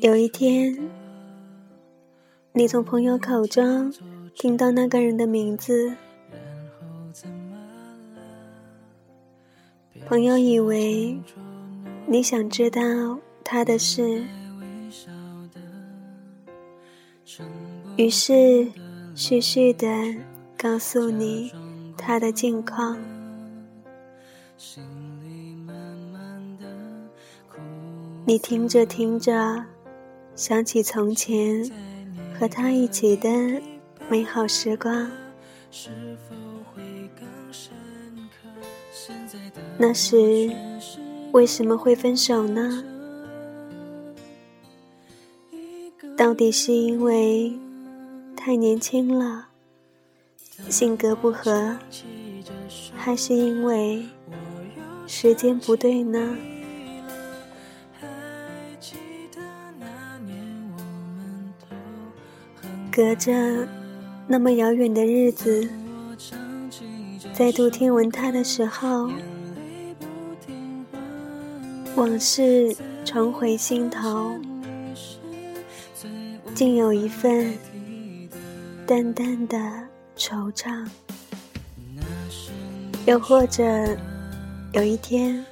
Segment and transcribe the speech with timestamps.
[0.00, 0.76] 有一天，
[2.52, 3.92] 你从朋友口中
[4.34, 5.92] 听到那个人的名字，
[10.06, 11.18] 朋友以为
[12.06, 12.80] 你想知道
[13.42, 14.22] 他的事，
[17.96, 18.32] 于是
[19.16, 20.20] 絮絮的
[20.56, 21.52] 告诉你
[21.96, 22.96] 他的近况。
[28.28, 29.64] 你听着听着，
[30.34, 31.64] 想起从前
[32.36, 33.30] 和他一起的
[34.08, 35.08] 美好时光。
[39.78, 40.50] 那时
[41.30, 42.82] 为什么会分手呢？
[46.16, 47.56] 到底是因为
[48.36, 49.46] 太年轻了，
[50.68, 51.78] 性格不合，
[52.96, 54.04] 还是因为
[55.06, 56.36] 时间不对呢？
[62.96, 63.68] 隔着
[64.26, 65.68] 那么遥远的日子，
[67.34, 69.10] 再度听闻他的时候，
[71.94, 74.32] 往事重回心头，
[76.54, 77.52] 竟有一份
[78.86, 79.58] 淡淡的
[80.16, 80.88] 惆怅。
[83.04, 83.62] 又或者，
[84.72, 85.44] 有一天，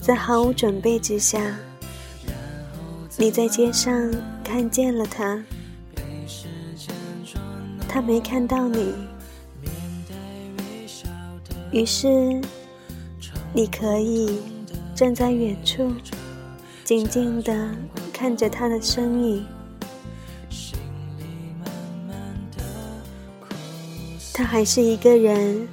[0.00, 1.54] 在毫无准备之下，
[3.18, 4.10] 你在街上
[4.42, 5.44] 看见了他。
[7.94, 8.92] 他没看到你，
[11.70, 12.08] 于是
[13.52, 14.40] 你可以
[14.96, 15.92] 站在远处，
[16.82, 17.70] 静静的
[18.12, 19.46] 看着他的身影。
[24.32, 25.68] 他还是一个人，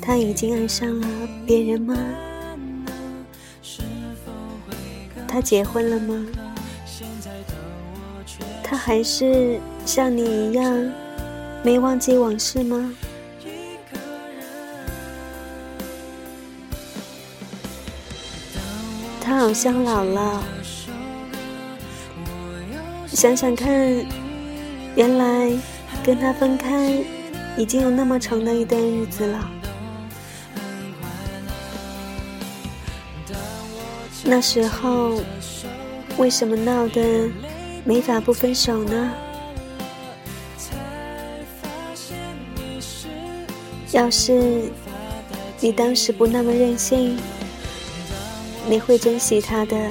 [0.00, 1.94] 他已经爱上了别人吗？
[5.28, 6.26] 他结婚了吗？
[8.64, 10.92] 他还是像你一样
[11.62, 12.94] 没忘记往事吗？
[19.20, 20.42] 他好像老了。
[23.06, 23.70] 想想看，
[24.96, 25.52] 原来
[26.02, 27.04] 跟他分开
[27.56, 29.50] 已经有那么长的一段日子了。
[34.24, 35.20] 那时候
[36.16, 37.30] 为什么闹得？
[37.84, 39.12] 没法不分手呢。
[43.92, 44.70] 要是
[45.60, 47.16] 你当时不那么任性，
[48.68, 49.90] 你会珍惜他的。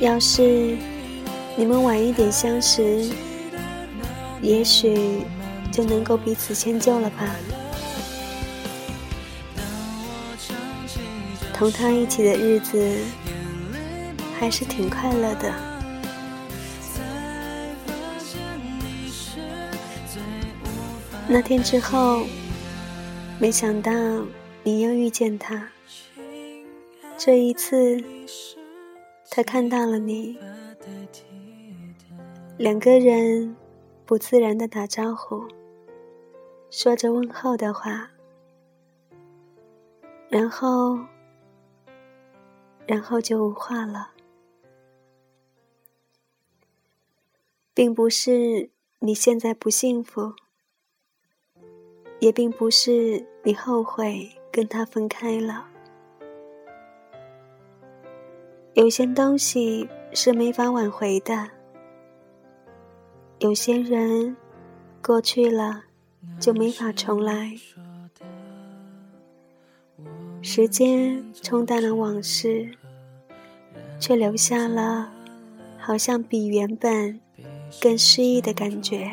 [0.00, 0.76] 要是
[1.56, 3.10] 你们晚一点相识，
[4.40, 5.22] 也许
[5.70, 7.28] 就能够彼此迁就了吧。
[11.52, 12.98] 同他一起的日子。
[14.42, 15.71] 还是挺快乐的。
[21.32, 22.26] 那天之后，
[23.40, 23.90] 没想到
[24.62, 25.66] 你又遇见他。
[27.16, 27.98] 这一次，
[29.30, 30.36] 他看到了你，
[32.58, 33.56] 两个人
[34.04, 35.48] 不自然的打招呼，
[36.70, 38.10] 说着问候的话，
[40.28, 40.98] 然后，
[42.86, 44.10] 然后就无话了。
[47.72, 48.68] 并不是
[48.98, 50.34] 你现在不幸福，
[52.22, 55.66] 也并不是你后悔跟他分开了。
[58.74, 61.50] 有些东西是没法挽回的，
[63.40, 64.36] 有些人
[65.02, 65.82] 过去了
[66.38, 67.56] 就没法重来。
[70.40, 72.70] 时间冲淡了往事，
[73.98, 75.12] 却留下了
[75.76, 77.18] 好像比原本。
[77.80, 79.10] 更诗意的感觉，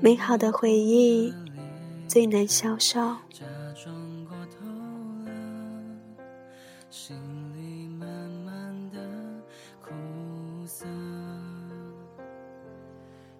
[0.00, 1.32] 美好的回忆
[2.08, 3.16] 最难消受。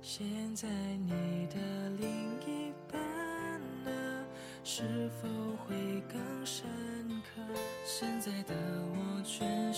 [0.05, 0.69] 现在
[1.07, 1.57] 你的
[1.99, 2.07] 另
[2.47, 3.01] 一半
[3.83, 3.91] 呢？
[4.63, 5.29] 是否
[5.65, 6.67] 会更深
[7.23, 7.41] 刻？
[7.85, 8.55] 现在的
[8.91, 9.72] 我却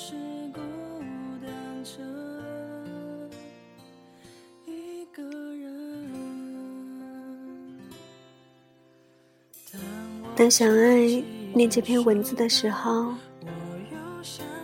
[10.36, 11.22] 当小爱
[11.54, 13.14] 念这篇文字的时候，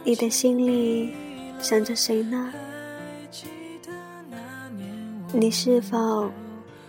[0.02, 1.14] 你的心里
[1.60, 2.52] 想着谁呢？
[5.32, 6.28] 你是否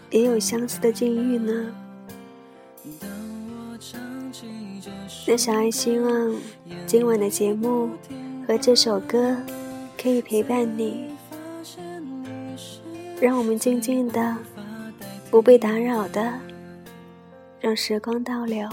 [0.10, 1.72] 也有相似的境遇呢？
[5.28, 6.36] 那小爱希望
[6.88, 7.88] 今晚的节目
[8.48, 9.38] 和这首歌
[10.02, 11.06] 可以陪伴你，
[13.22, 14.36] 让我们静静的，
[15.30, 16.34] 不被打扰的，
[17.62, 18.68] 让时光倒流，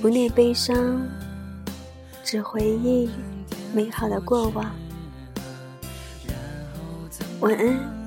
[0.00, 1.06] 不念悲伤，
[2.24, 3.10] 只回忆
[3.74, 4.74] 美好的过往。
[7.40, 7.97] 晚安。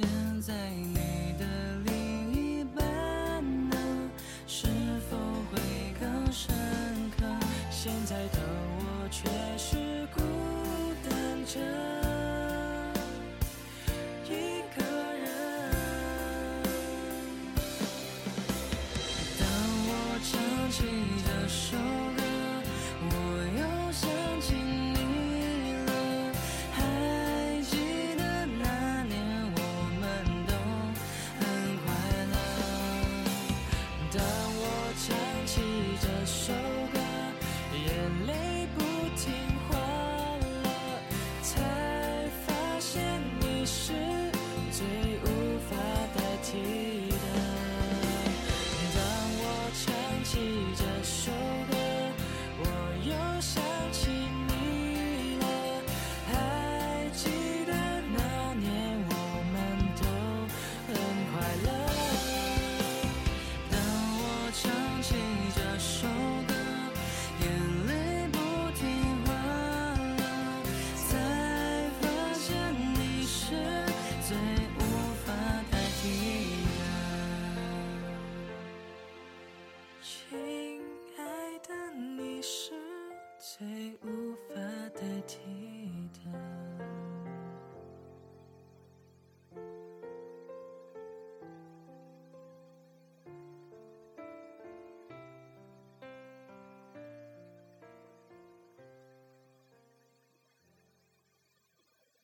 [0.00, 0.08] 现
[0.40, 1.44] 在你的
[1.84, 2.80] 另一半
[3.68, 3.76] 呢？
[4.46, 4.66] 是
[5.10, 5.16] 否
[5.52, 5.60] 会
[6.00, 6.69] 更善？